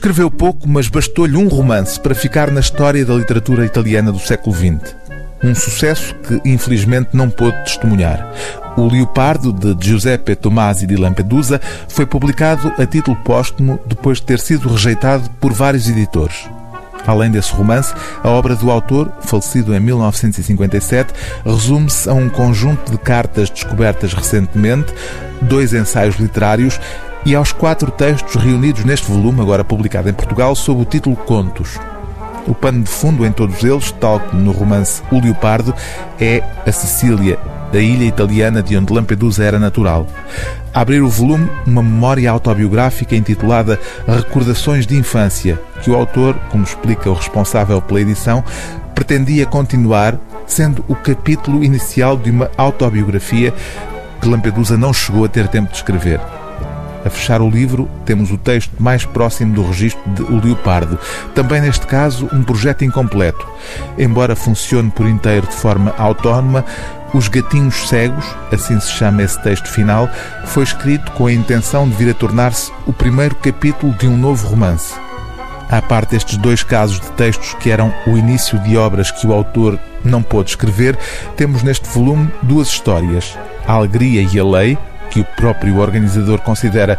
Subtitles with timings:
[0.00, 4.56] Escreveu pouco, mas bastou-lhe um romance para ficar na história da literatura italiana do século
[4.56, 4.96] XX.
[5.44, 8.26] Um sucesso que, infelizmente, não pôde testemunhar.
[8.78, 14.40] O Leopardo, de Giuseppe Tomasi di Lampedusa, foi publicado a título póstumo depois de ter
[14.40, 16.48] sido rejeitado por vários editores.
[17.06, 17.92] Além desse romance,
[18.24, 21.12] a obra do autor, falecido em 1957,
[21.44, 24.94] resume-se a um conjunto de cartas descobertas recentemente,
[25.42, 26.80] dois ensaios literários
[27.24, 31.78] e aos quatro textos reunidos neste volume, agora publicado em Portugal, sob o título Contos.
[32.46, 35.74] O pano de fundo em todos eles, tal como no romance O Leopardo,
[36.18, 37.38] é a Sicília,
[37.72, 40.06] a ilha italiana de onde Lampedusa era natural.
[40.72, 46.64] A abrir o volume, uma memória autobiográfica intitulada Recordações de Infância, que o autor, como
[46.64, 48.42] explica o responsável pela edição,
[48.94, 53.52] pretendia continuar, sendo o capítulo inicial de uma autobiografia
[54.20, 56.20] que Lampedusa não chegou a ter tempo de escrever.
[57.04, 60.98] A fechar o livro, temos o texto mais próximo do registro de O Leopardo.
[61.34, 63.46] Também neste caso, um projeto incompleto.
[63.96, 66.64] Embora funcione por inteiro de forma autónoma,
[67.14, 70.08] Os Gatinhos Cegos, assim se chama esse texto final,
[70.46, 74.46] foi escrito com a intenção de vir a tornar-se o primeiro capítulo de um novo
[74.48, 74.94] romance.
[75.70, 79.32] À parte estes dois casos de textos que eram o início de obras que o
[79.32, 80.98] autor não pôde escrever,
[81.36, 84.76] temos neste volume duas histórias: A Alegria e a Lei,
[85.10, 86.98] que o próprio organizador considera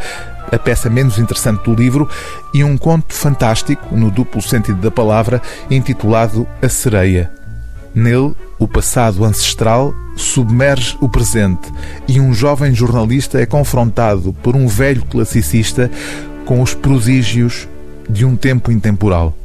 [0.52, 2.10] a peça menos interessante do livro,
[2.54, 7.32] e um conto fantástico, no duplo sentido da palavra, intitulado A Sereia.
[7.96, 11.72] Nele, o passado ancestral submerge o presente
[12.08, 15.90] e um jovem jornalista é confrontado por um velho classicista
[16.46, 17.68] com os prodígios
[18.10, 19.36] de um tempo intemporal.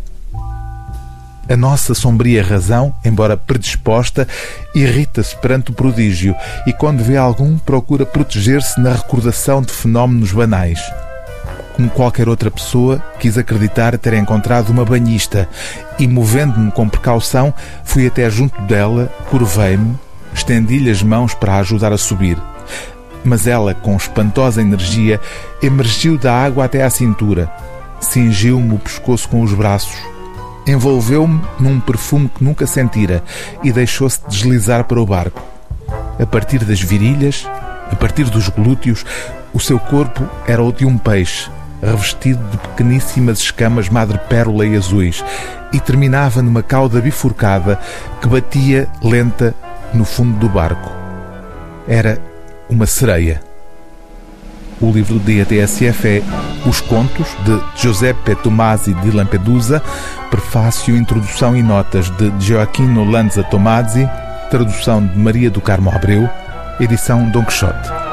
[1.49, 4.27] A nossa sombria razão, embora predisposta,
[4.75, 6.35] irrita-se perante o prodígio
[6.67, 10.81] e, quando vê algum, procura proteger-se na recordação de fenómenos banais.
[11.75, 15.49] Como qualquer outra pessoa, quis acreditar ter encontrado uma banhista
[16.01, 19.95] e, movendo-me com precaução, fui até junto dela, curvei-me,
[20.35, 22.37] estendi-lhe as mãos para a ajudar a subir.
[23.23, 25.21] Mas ela, com espantosa energia,
[25.63, 27.49] emergiu da água até à cintura,
[28.01, 30.16] cingiu-me o pescoço com os braços
[30.67, 33.23] envolveu-me num perfume que nunca sentira
[33.63, 35.43] e deixou-se deslizar para o barco.
[36.19, 37.47] A partir das virilhas,
[37.91, 39.05] a partir dos glúteos,
[39.53, 41.49] o seu corpo era o de um peixe,
[41.81, 45.25] revestido de pequeníssimas escamas madrepérola e azuis,
[45.73, 47.79] e terminava numa cauda bifurcada
[48.21, 49.55] que batia lenta
[49.95, 50.91] no fundo do barco.
[51.87, 52.19] Era
[52.69, 53.41] uma sereia.
[54.81, 56.23] O livro de ATSF é
[56.69, 59.83] Os Contos, de Giuseppe Tomasi di Lampedusa,
[60.31, 64.09] prefácio, introdução e notas de Gioacchino Lanza Tomasi,
[64.51, 66.29] tradução de Maria do Carmo Abreu,
[66.79, 68.06] edição Don Quixote.